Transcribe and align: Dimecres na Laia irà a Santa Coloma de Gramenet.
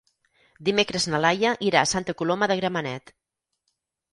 Dimecres 0.69 1.05
na 1.13 1.19
Laia 1.25 1.51
irà 1.67 1.83
a 1.83 1.91
Santa 1.91 2.15
Coloma 2.23 2.49
de 2.53 2.59
Gramenet. 2.63 3.15